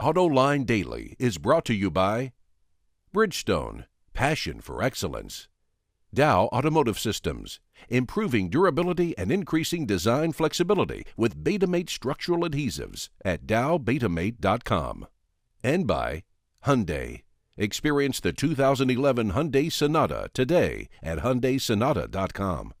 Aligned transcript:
AutoLine 0.00 0.66
Daily 0.66 1.16
is 1.18 1.38
brought 1.38 1.64
to 1.64 1.74
you 1.74 1.90
by 1.90 2.32
Bridgestone, 3.14 3.86
passion 4.12 4.60
for 4.60 4.82
excellence. 4.82 5.48
Dow 6.12 6.50
Automotive 6.52 6.98
Systems, 6.98 7.60
improving 7.88 8.50
durability 8.50 9.16
and 9.16 9.32
increasing 9.32 9.86
design 9.86 10.32
flexibility 10.32 11.06
with 11.16 11.42
Betamate 11.42 11.88
structural 11.88 12.40
adhesives 12.40 13.08
at 13.24 13.46
dowbetamate.com. 13.46 15.06
And 15.64 15.86
by 15.86 16.24
Hyundai. 16.66 17.22
Experience 17.56 18.20
the 18.20 18.34
2011 18.34 19.32
Hyundai 19.32 19.72
Sonata 19.72 20.28
today 20.34 20.90
at 21.02 21.20
hyundaisonata.com. 21.20 22.74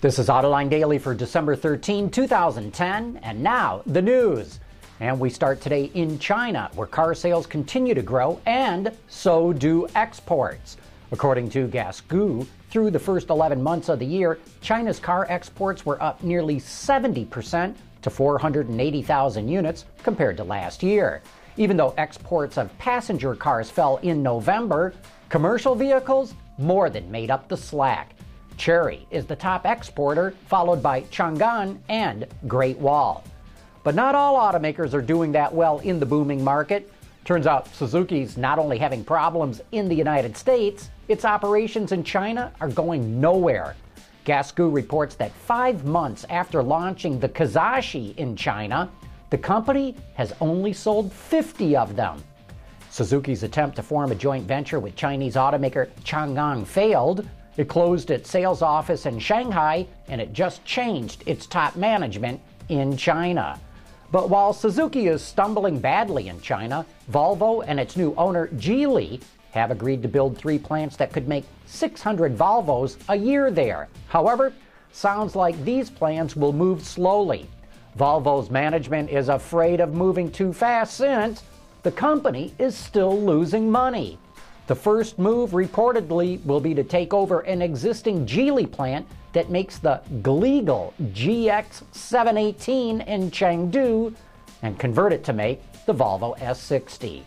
This 0.00 0.18
is 0.18 0.28
Autoline 0.28 0.68
Daily 0.68 0.98
for 0.98 1.14
December 1.14 1.54
13, 1.54 2.10
2010, 2.10 3.20
and 3.22 3.40
now 3.40 3.82
the 3.86 4.02
news. 4.02 4.58
And 5.00 5.20
we 5.20 5.30
start 5.30 5.60
today 5.60 5.92
in 5.94 6.18
China, 6.18 6.70
where 6.74 6.86
car 6.86 7.14
sales 7.14 7.46
continue 7.46 7.94
to 7.94 8.02
grow, 8.02 8.40
and 8.46 8.90
so 9.06 9.52
do 9.52 9.86
exports. 9.94 10.76
According 11.12 11.50
to 11.50 11.68
Gasgoo, 11.68 12.46
through 12.70 12.90
the 12.90 12.98
first 12.98 13.30
11 13.30 13.62
months 13.62 13.88
of 13.88 14.00
the 14.00 14.06
year, 14.06 14.40
China's 14.60 14.98
car 14.98 15.24
exports 15.28 15.86
were 15.86 16.02
up 16.02 16.22
nearly 16.24 16.56
70% 16.56 17.76
to 18.02 18.10
480,000 18.10 19.48
units 19.48 19.84
compared 20.02 20.36
to 20.36 20.44
last 20.44 20.82
year. 20.82 21.22
Even 21.56 21.76
though 21.76 21.94
exports 21.96 22.58
of 22.58 22.76
passenger 22.78 23.36
cars 23.36 23.70
fell 23.70 23.98
in 23.98 24.22
November, 24.22 24.92
commercial 25.28 25.76
vehicles 25.76 26.34
more 26.58 26.90
than 26.90 27.10
made 27.10 27.30
up 27.30 27.48
the 27.48 27.56
slack. 27.56 28.14
Chery 28.56 29.06
is 29.12 29.26
the 29.26 29.36
top 29.36 29.64
exporter, 29.64 30.34
followed 30.46 30.82
by 30.82 31.02
Changan 31.02 31.78
and 31.88 32.26
Great 32.48 32.78
Wall. 32.78 33.22
But 33.88 33.94
not 33.94 34.14
all 34.14 34.36
automakers 34.36 34.92
are 34.92 35.00
doing 35.00 35.32
that 35.32 35.54
well 35.54 35.78
in 35.78 35.98
the 35.98 36.04
booming 36.04 36.44
market. 36.44 36.92
Turns 37.24 37.46
out 37.46 37.74
Suzuki's 37.74 38.36
not 38.36 38.58
only 38.58 38.76
having 38.76 39.02
problems 39.02 39.62
in 39.72 39.88
the 39.88 39.94
United 39.94 40.36
States, 40.36 40.90
its 41.08 41.24
operations 41.24 41.92
in 41.92 42.04
China 42.04 42.52
are 42.60 42.68
going 42.68 43.18
nowhere. 43.18 43.76
Gasgoo 44.26 44.70
reports 44.70 45.14
that 45.14 45.32
five 45.32 45.86
months 45.86 46.26
after 46.28 46.62
launching 46.62 47.18
the 47.18 47.30
Kizashi 47.30 48.14
in 48.18 48.36
China, 48.36 48.90
the 49.30 49.38
company 49.38 49.96
has 50.16 50.34
only 50.42 50.74
sold 50.74 51.10
50 51.10 51.74
of 51.74 51.96
them. 51.96 52.22
Suzuki's 52.90 53.42
attempt 53.42 53.76
to 53.76 53.82
form 53.82 54.12
a 54.12 54.14
joint 54.14 54.46
venture 54.46 54.80
with 54.80 54.96
Chinese 54.96 55.34
automaker 55.36 55.88
Changan 56.04 56.66
failed. 56.66 57.26
It 57.56 57.70
closed 57.70 58.10
its 58.10 58.28
sales 58.28 58.60
office 58.60 59.06
in 59.06 59.18
Shanghai 59.18 59.86
and 60.08 60.20
it 60.20 60.34
just 60.34 60.62
changed 60.66 61.22
its 61.24 61.46
top 61.46 61.74
management 61.74 62.38
in 62.68 62.94
China. 62.94 63.58
But 64.10 64.30
while 64.30 64.52
Suzuki 64.52 65.06
is 65.06 65.22
stumbling 65.22 65.80
badly 65.80 66.28
in 66.28 66.40
China, 66.40 66.86
Volvo 67.10 67.62
and 67.66 67.78
its 67.78 67.96
new 67.96 68.14
owner, 68.16 68.48
Geely, 68.48 69.20
have 69.50 69.70
agreed 69.70 70.02
to 70.02 70.08
build 70.08 70.36
three 70.36 70.58
plants 70.58 70.96
that 70.96 71.12
could 71.12 71.28
make 71.28 71.44
600 71.66 72.36
Volvos 72.36 72.96
a 73.08 73.16
year 73.16 73.50
there. 73.50 73.88
However, 74.08 74.52
sounds 74.92 75.36
like 75.36 75.62
these 75.64 75.90
plans 75.90 76.36
will 76.36 76.52
move 76.52 76.82
slowly. 76.82 77.48
Volvo's 77.98 78.50
management 78.50 79.10
is 79.10 79.28
afraid 79.28 79.80
of 79.80 79.94
moving 79.94 80.30
too 80.30 80.52
fast 80.52 80.96
since 80.96 81.42
the 81.82 81.92
company 81.92 82.54
is 82.58 82.76
still 82.76 83.20
losing 83.20 83.70
money. 83.70 84.18
The 84.68 84.74
first 84.74 85.18
move 85.18 85.50
reportedly 85.52 86.44
will 86.44 86.60
be 86.60 86.74
to 86.74 86.84
take 86.84 87.14
over 87.14 87.40
an 87.40 87.62
existing 87.62 88.26
Geely 88.26 88.70
plant 88.70 89.06
that 89.32 89.48
makes 89.48 89.78
the 89.78 90.02
Gleagle 90.20 90.92
GX718 91.04 93.06
in 93.06 93.30
Chengdu 93.30 94.14
and 94.60 94.78
convert 94.78 95.14
it 95.14 95.24
to 95.24 95.32
make 95.32 95.62
the 95.86 95.94
Volvo 95.94 96.38
S60. 96.38 97.22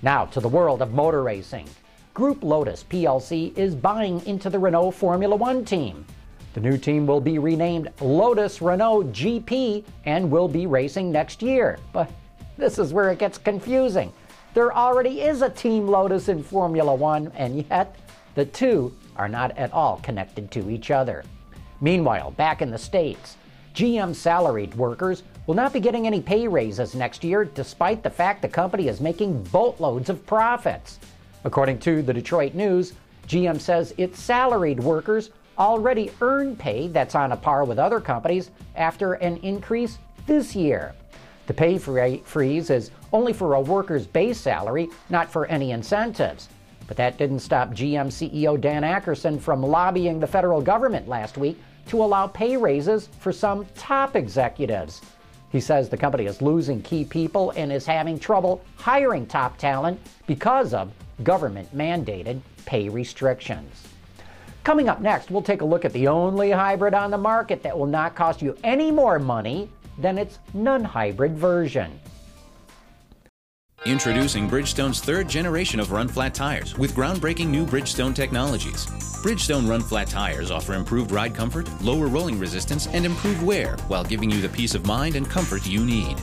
Now 0.00 0.24
to 0.24 0.40
the 0.40 0.48
world 0.48 0.80
of 0.80 0.94
motor 0.94 1.22
racing. 1.22 1.68
Group 2.14 2.42
Lotus 2.42 2.82
plc 2.88 3.58
is 3.58 3.74
buying 3.74 4.24
into 4.24 4.48
the 4.48 4.58
Renault 4.58 4.92
Formula 4.92 5.36
One 5.36 5.66
team. 5.66 6.06
The 6.54 6.60
new 6.60 6.78
team 6.78 7.06
will 7.06 7.20
be 7.20 7.38
renamed 7.38 7.90
Lotus 8.00 8.62
Renault 8.62 9.12
GP 9.12 9.84
and 10.06 10.30
will 10.30 10.48
be 10.48 10.66
racing 10.66 11.12
next 11.12 11.42
year. 11.42 11.78
But 11.92 12.10
this 12.56 12.78
is 12.78 12.94
where 12.94 13.10
it 13.10 13.18
gets 13.18 13.36
confusing. 13.36 14.14
There 14.52 14.76
already 14.76 15.20
is 15.20 15.42
a 15.42 15.50
Team 15.50 15.86
Lotus 15.86 16.28
in 16.28 16.42
Formula 16.42 16.92
One, 16.92 17.30
and 17.36 17.64
yet 17.70 17.94
the 18.34 18.44
two 18.44 18.92
are 19.14 19.28
not 19.28 19.56
at 19.56 19.72
all 19.72 20.00
connected 20.02 20.50
to 20.50 20.68
each 20.68 20.90
other. 20.90 21.22
Meanwhile, 21.80 22.32
back 22.32 22.60
in 22.60 22.72
the 22.72 22.78
States, 22.78 23.36
GM 23.76 24.12
salaried 24.12 24.74
workers 24.74 25.22
will 25.46 25.54
not 25.54 25.72
be 25.72 25.78
getting 25.78 26.08
any 26.08 26.20
pay 26.20 26.48
raises 26.48 26.96
next 26.96 27.22
year, 27.22 27.44
despite 27.44 28.02
the 28.02 28.10
fact 28.10 28.42
the 28.42 28.48
company 28.48 28.88
is 28.88 29.00
making 29.00 29.40
boatloads 29.44 30.10
of 30.10 30.26
profits. 30.26 30.98
According 31.44 31.78
to 31.80 32.02
the 32.02 32.12
Detroit 32.12 32.54
News, 32.54 32.94
GM 33.28 33.60
says 33.60 33.94
its 33.98 34.20
salaried 34.20 34.80
workers 34.80 35.30
already 35.58 36.10
earn 36.20 36.56
pay 36.56 36.88
that's 36.88 37.14
on 37.14 37.30
a 37.30 37.36
par 37.36 37.64
with 37.64 37.78
other 37.78 38.00
companies 38.00 38.50
after 38.74 39.12
an 39.14 39.36
increase 39.38 39.98
this 40.26 40.56
year. 40.56 40.92
The 41.50 41.54
pay 41.54 41.78
freeze 41.78 42.70
is 42.70 42.92
only 43.12 43.32
for 43.32 43.54
a 43.54 43.60
worker's 43.60 44.06
base 44.06 44.38
salary, 44.38 44.88
not 45.08 45.32
for 45.32 45.46
any 45.46 45.72
incentives. 45.72 46.48
But 46.86 46.96
that 46.98 47.18
didn't 47.18 47.40
stop 47.40 47.70
GM 47.70 48.06
CEO 48.06 48.60
Dan 48.60 48.84
Akerson 48.84 49.40
from 49.40 49.60
lobbying 49.60 50.20
the 50.20 50.28
federal 50.28 50.62
government 50.62 51.08
last 51.08 51.36
week 51.36 51.60
to 51.88 52.04
allow 52.04 52.28
pay 52.28 52.56
raises 52.56 53.08
for 53.18 53.32
some 53.32 53.66
top 53.74 54.14
executives. 54.14 55.02
He 55.50 55.58
says 55.58 55.88
the 55.88 55.96
company 55.96 56.26
is 56.26 56.40
losing 56.40 56.82
key 56.82 57.04
people 57.04 57.50
and 57.56 57.72
is 57.72 57.84
having 57.84 58.20
trouble 58.20 58.62
hiring 58.76 59.26
top 59.26 59.58
talent 59.58 59.98
because 60.28 60.72
of 60.72 60.92
government 61.24 61.76
mandated 61.76 62.42
pay 62.64 62.88
restrictions. 62.88 63.88
Coming 64.62 64.88
up 64.88 65.00
next, 65.00 65.32
we'll 65.32 65.42
take 65.42 65.62
a 65.62 65.64
look 65.64 65.84
at 65.84 65.92
the 65.94 66.06
only 66.06 66.52
hybrid 66.52 66.94
on 66.94 67.10
the 67.10 67.18
market 67.18 67.64
that 67.64 67.76
will 67.76 67.86
not 67.86 68.14
cost 68.14 68.40
you 68.40 68.56
any 68.62 68.92
more 68.92 69.18
money 69.18 69.68
than 69.98 70.18
its 70.18 70.38
non 70.54 70.84
hybrid 70.84 71.36
version. 71.36 71.98
Introducing 73.86 74.48
Bridgestone's 74.48 75.00
third 75.00 75.26
generation 75.26 75.80
of 75.80 75.90
run 75.90 76.06
flat 76.06 76.34
tires 76.34 76.76
with 76.76 76.94
groundbreaking 76.94 77.48
new 77.48 77.64
Bridgestone 77.64 78.14
technologies. 78.14 78.84
Bridgestone 79.24 79.66
run 79.66 79.80
flat 79.80 80.06
tires 80.06 80.50
offer 80.50 80.74
improved 80.74 81.10
ride 81.12 81.34
comfort, 81.34 81.66
lower 81.80 82.06
rolling 82.06 82.38
resistance, 82.38 82.88
and 82.88 83.06
improved 83.06 83.42
wear 83.42 83.76
while 83.88 84.04
giving 84.04 84.30
you 84.30 84.42
the 84.42 84.50
peace 84.50 84.74
of 84.74 84.84
mind 84.86 85.16
and 85.16 85.28
comfort 85.30 85.66
you 85.66 85.84
need. 85.84 86.16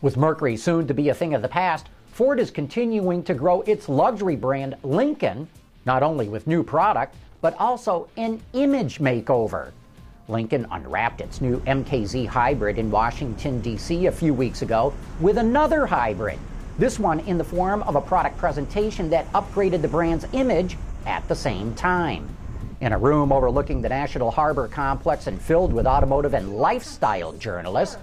With 0.00 0.16
Mercury 0.16 0.56
soon 0.56 0.86
to 0.86 0.94
be 0.94 1.10
a 1.10 1.14
thing 1.14 1.34
of 1.34 1.42
the 1.42 1.48
past, 1.48 1.88
Ford 2.12 2.40
is 2.40 2.50
continuing 2.50 3.22
to 3.24 3.34
grow 3.34 3.60
its 3.62 3.88
luxury 3.88 4.36
brand 4.36 4.76
Lincoln, 4.82 5.48
not 5.84 6.02
only 6.02 6.28
with 6.28 6.46
new 6.46 6.62
product, 6.62 7.14
but 7.42 7.54
also 7.58 8.08
an 8.16 8.40
image 8.54 9.00
makeover. 9.00 9.72
Lincoln 10.28 10.66
unwrapped 10.70 11.20
its 11.20 11.40
new 11.40 11.60
MKZ 11.60 12.26
hybrid 12.26 12.78
in 12.78 12.90
Washington, 12.90 13.60
D.C. 13.60 14.06
a 14.06 14.12
few 14.12 14.32
weeks 14.32 14.62
ago 14.62 14.94
with 15.20 15.36
another 15.36 15.84
hybrid, 15.84 16.38
this 16.78 16.98
one 16.98 17.20
in 17.20 17.36
the 17.36 17.44
form 17.44 17.82
of 17.82 17.94
a 17.94 18.00
product 18.00 18.38
presentation 18.38 19.10
that 19.10 19.30
upgraded 19.32 19.82
the 19.82 19.88
brand's 19.88 20.24
image 20.32 20.78
at 21.04 21.26
the 21.28 21.34
same 21.34 21.74
time. 21.74 22.26
In 22.80 22.92
a 22.92 22.98
room 22.98 23.32
overlooking 23.32 23.82
the 23.82 23.88
National 23.90 24.30
Harbor 24.30 24.66
complex 24.66 25.26
and 25.26 25.40
filled 25.40 25.72
with 25.72 25.86
automotive 25.86 26.32
and 26.32 26.56
lifestyle 26.56 27.32
journalists, 27.34 27.98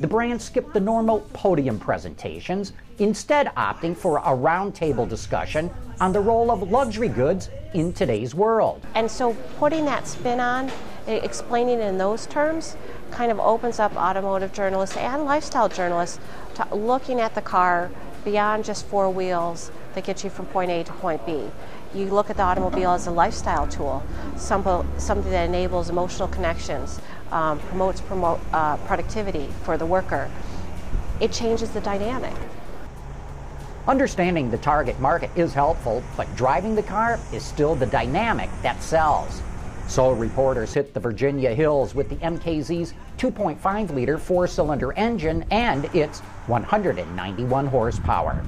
the 0.00 0.06
brand 0.06 0.40
skipped 0.40 0.72
the 0.74 0.80
normal 0.80 1.20
podium 1.32 1.78
presentations, 1.78 2.72
instead 2.98 3.46
opting 3.56 3.96
for 3.96 4.18
a 4.18 4.34
roundtable 4.36 5.08
discussion 5.08 5.70
on 6.00 6.12
the 6.12 6.20
role 6.20 6.50
of 6.50 6.70
luxury 6.70 7.08
goods 7.08 7.50
in 7.74 7.92
today's 7.92 8.34
world. 8.34 8.84
And 8.94 9.10
so 9.10 9.34
putting 9.58 9.84
that 9.86 10.06
spin 10.06 10.40
on, 10.40 10.70
explaining 11.06 11.80
in 11.80 11.98
those 11.98 12.26
terms, 12.26 12.76
kind 13.10 13.30
of 13.30 13.38
opens 13.38 13.78
up 13.78 13.94
automotive 13.96 14.52
journalists 14.52 14.96
and 14.96 15.24
lifestyle 15.24 15.68
journalists 15.68 16.18
to 16.54 16.74
looking 16.74 17.20
at 17.20 17.34
the 17.34 17.42
car 17.42 17.90
beyond 18.24 18.64
just 18.64 18.86
four 18.86 19.08
wheels 19.08 19.70
that 19.94 20.04
get 20.04 20.24
you 20.24 20.30
from 20.30 20.46
point 20.46 20.70
A 20.70 20.82
to 20.84 20.92
point 20.94 21.24
B. 21.24 21.48
You 21.94 22.06
look 22.06 22.28
at 22.28 22.36
the 22.36 22.42
automobile 22.42 22.90
as 22.90 23.06
a 23.06 23.10
lifestyle 23.10 23.66
tool, 23.66 24.02
something 24.36 25.30
that 25.30 25.48
enables 25.48 25.88
emotional 25.88 26.28
connections, 26.28 27.00
um, 27.30 27.58
promotes 27.60 28.00
promote, 28.00 28.40
uh, 28.52 28.76
productivity 28.78 29.48
for 29.62 29.78
the 29.78 29.86
worker. 29.86 30.30
It 31.20 31.32
changes 31.32 31.70
the 31.70 31.80
dynamic. 31.80 32.34
Understanding 33.88 34.50
the 34.50 34.58
target 34.58 34.98
market 34.98 35.30
is 35.36 35.54
helpful, 35.54 36.02
but 36.16 36.34
driving 36.36 36.74
the 36.74 36.82
car 36.82 37.20
is 37.32 37.44
still 37.44 37.76
the 37.76 37.86
dynamic 37.86 38.50
that 38.62 38.82
sells. 38.82 39.40
So 39.88 40.10
reporters 40.12 40.74
hit 40.74 40.92
the 40.92 41.00
Virginia 41.00 41.54
hills 41.54 41.94
with 41.94 42.08
the 42.08 42.16
MKZ's 42.16 42.92
2.5 43.18 43.94
liter 43.94 44.18
four 44.18 44.46
cylinder 44.46 44.92
engine 44.94 45.44
and 45.50 45.84
its 45.94 46.20
191 46.48 47.66
horsepower. 47.66 48.44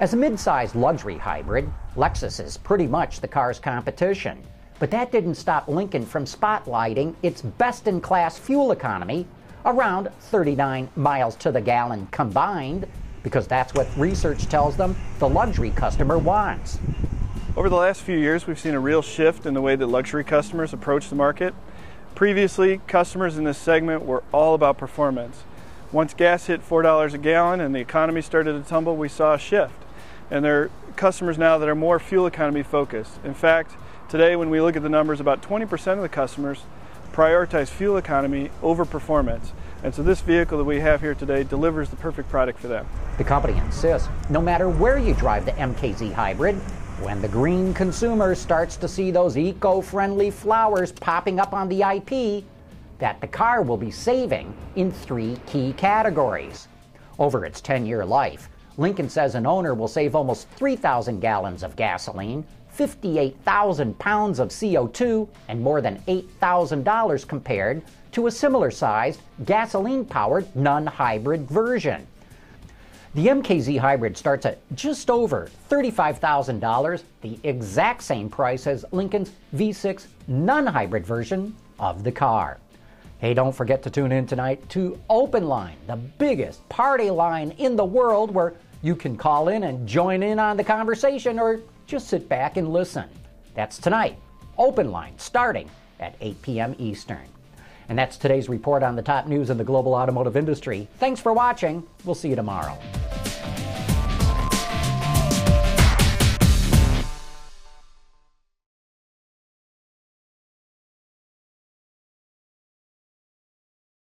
As 0.00 0.14
a 0.14 0.16
mid 0.16 0.40
sized 0.40 0.74
luxury 0.74 1.18
hybrid, 1.18 1.70
Lexus 1.96 2.42
is 2.42 2.56
pretty 2.56 2.86
much 2.86 3.20
the 3.20 3.28
car's 3.28 3.58
competition. 3.58 4.42
But 4.78 4.90
that 4.92 5.12
didn't 5.12 5.34
stop 5.34 5.68
Lincoln 5.68 6.06
from 6.06 6.24
spotlighting 6.24 7.14
its 7.22 7.42
best 7.42 7.86
in 7.86 8.00
class 8.00 8.38
fuel 8.38 8.72
economy 8.72 9.26
around 9.66 10.08
39 10.20 10.88
miles 10.96 11.36
to 11.36 11.52
the 11.52 11.60
gallon 11.60 12.08
combined, 12.10 12.86
because 13.22 13.46
that's 13.46 13.74
what 13.74 13.86
research 13.98 14.46
tells 14.46 14.76
them 14.78 14.96
the 15.18 15.28
luxury 15.28 15.70
customer 15.70 16.16
wants. 16.16 16.78
Over 17.56 17.68
the 17.68 17.74
last 17.74 18.02
few 18.02 18.16
years, 18.16 18.46
we've 18.46 18.60
seen 18.60 18.74
a 18.74 18.80
real 18.80 19.02
shift 19.02 19.44
in 19.44 19.54
the 19.54 19.60
way 19.60 19.74
that 19.74 19.86
luxury 19.88 20.22
customers 20.22 20.72
approach 20.72 21.08
the 21.08 21.16
market. 21.16 21.52
Previously, 22.14 22.80
customers 22.86 23.36
in 23.36 23.42
this 23.42 23.58
segment 23.58 24.06
were 24.06 24.22
all 24.30 24.54
about 24.54 24.78
performance. 24.78 25.42
Once 25.90 26.14
gas 26.14 26.46
hit 26.46 26.66
$4 26.66 27.12
a 27.12 27.18
gallon 27.18 27.60
and 27.60 27.74
the 27.74 27.80
economy 27.80 28.22
started 28.22 28.52
to 28.52 28.68
tumble, 28.68 28.96
we 28.96 29.08
saw 29.08 29.34
a 29.34 29.38
shift. 29.38 29.74
And 30.30 30.44
there 30.44 30.62
are 30.62 30.70
customers 30.94 31.38
now 31.38 31.58
that 31.58 31.68
are 31.68 31.74
more 31.74 31.98
fuel 31.98 32.24
economy 32.24 32.62
focused. 32.62 33.18
In 33.24 33.34
fact, 33.34 33.72
today 34.08 34.36
when 34.36 34.48
we 34.48 34.60
look 34.60 34.76
at 34.76 34.84
the 34.84 34.88
numbers, 34.88 35.18
about 35.18 35.42
20% 35.42 35.94
of 35.94 36.02
the 36.02 36.08
customers 36.08 36.62
prioritize 37.12 37.68
fuel 37.68 37.96
economy 37.96 38.50
over 38.62 38.84
performance. 38.84 39.52
And 39.82 39.92
so 39.92 40.04
this 40.04 40.20
vehicle 40.20 40.56
that 40.58 40.64
we 40.64 40.78
have 40.80 41.00
here 41.00 41.16
today 41.16 41.42
delivers 41.42 41.90
the 41.90 41.96
perfect 41.96 42.28
product 42.28 42.60
for 42.60 42.68
them. 42.68 42.86
The 43.18 43.24
company 43.24 43.58
insists 43.58 44.08
no 44.28 44.40
matter 44.40 44.68
where 44.68 44.98
you 44.98 45.14
drive 45.14 45.46
the 45.46 45.52
MKZ 45.52 46.12
hybrid, 46.12 46.60
when 47.00 47.22
the 47.22 47.28
green 47.28 47.72
consumer 47.72 48.34
starts 48.34 48.76
to 48.76 48.86
see 48.86 49.10
those 49.10 49.38
eco 49.38 49.80
friendly 49.80 50.30
flowers 50.30 50.92
popping 50.92 51.40
up 51.40 51.54
on 51.54 51.66
the 51.68 51.80
IP, 51.80 52.44
that 52.98 53.18
the 53.22 53.26
car 53.26 53.62
will 53.62 53.78
be 53.78 53.90
saving 53.90 54.54
in 54.76 54.92
three 54.92 55.38
key 55.46 55.72
categories. 55.78 56.68
Over 57.18 57.46
its 57.46 57.62
10 57.62 57.86
year 57.86 58.04
life, 58.04 58.50
Lincoln 58.76 59.08
says 59.08 59.34
an 59.34 59.46
owner 59.46 59.72
will 59.74 59.88
save 59.88 60.14
almost 60.14 60.48
3,000 60.50 61.20
gallons 61.20 61.62
of 61.62 61.74
gasoline, 61.74 62.44
58,000 62.68 63.98
pounds 63.98 64.38
of 64.38 64.50
CO2, 64.50 65.26
and 65.48 65.60
more 65.60 65.80
than 65.80 66.02
$8,000 66.06 67.26
compared 67.26 67.82
to 68.12 68.26
a 68.26 68.30
similar 68.30 68.70
sized 68.70 69.20
gasoline 69.46 70.04
powered 70.04 70.54
non 70.54 70.86
hybrid 70.86 71.48
version. 71.48 72.06
The 73.12 73.26
MKZ 73.26 73.76
Hybrid 73.76 74.16
starts 74.16 74.46
at 74.46 74.58
just 74.76 75.10
over 75.10 75.50
$35,000, 75.68 77.02
the 77.22 77.40
exact 77.42 78.04
same 78.04 78.30
price 78.30 78.68
as 78.68 78.84
Lincoln's 78.92 79.32
V6 79.56 80.06
non 80.28 80.64
hybrid 80.64 81.04
version 81.04 81.56
of 81.80 82.04
the 82.04 82.12
car. 82.12 82.58
Hey, 83.18 83.34
don't 83.34 83.54
forget 83.54 83.82
to 83.82 83.90
tune 83.90 84.12
in 84.12 84.28
tonight 84.28 84.66
to 84.70 84.96
Open 85.10 85.48
Line, 85.48 85.76
the 85.88 85.96
biggest 85.96 86.66
party 86.68 87.10
line 87.10 87.50
in 87.58 87.74
the 87.74 87.84
world 87.84 88.30
where 88.30 88.54
you 88.80 88.94
can 88.94 89.16
call 89.16 89.48
in 89.48 89.64
and 89.64 89.88
join 89.88 90.22
in 90.22 90.38
on 90.38 90.56
the 90.56 90.64
conversation 90.64 91.40
or 91.40 91.60
just 91.88 92.06
sit 92.06 92.28
back 92.28 92.58
and 92.58 92.72
listen. 92.72 93.08
That's 93.54 93.78
tonight, 93.78 94.18
Open 94.56 94.92
Line, 94.92 95.14
starting 95.16 95.68
at 95.98 96.14
8 96.20 96.42
p.m. 96.42 96.76
Eastern. 96.78 97.26
And 97.88 97.98
that's 97.98 98.16
today's 98.16 98.48
report 98.48 98.84
on 98.84 98.94
the 98.94 99.02
top 99.02 99.26
news 99.26 99.50
in 99.50 99.58
the 99.58 99.64
global 99.64 99.94
automotive 99.94 100.36
industry. 100.36 100.86
Thanks 100.98 101.18
for 101.20 101.32
watching. 101.32 101.84
We'll 102.04 102.14
see 102.14 102.28
you 102.28 102.36
tomorrow. 102.36 102.78